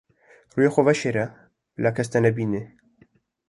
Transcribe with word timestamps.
Rûyê 0.55 0.69
xwe 0.73 0.83
veşêre 0.87 1.25
bila 1.75 1.91
kes 1.95 2.07
te 2.11 2.19
nebîne. 2.25 2.63